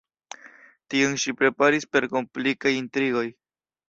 [0.93, 3.27] Tion ŝi preparis per komplikaj intrigoj.